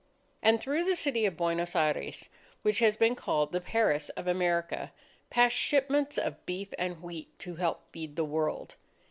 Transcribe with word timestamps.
And 0.41 0.59
through 0.59 0.85
the 0.85 0.95
city 0.95 1.27
of 1.27 1.37
Buenos 1.37 1.75
Aires, 1.75 2.29
which 2.63 2.79
has 2.79 2.97
been 2.97 3.13
called 3.13 3.51
the 3.51 3.61
"Paris 3.61 4.09
of 4.09 4.25
America," 4.25 4.91
pass 5.29 5.51
shipments 5.51 6.17
of 6.17 6.43
beef 6.47 6.73
and 6.79 7.03
wheat 7.03 7.37
to 7.37 7.57
help 7.57 7.83
feed 7.91 8.15
the 8.15 8.25
world. 8.25 8.77